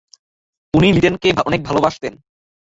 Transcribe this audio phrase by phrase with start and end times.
[0.73, 2.13] উনি লিনেটকে অনেক ভালোবাসতেন।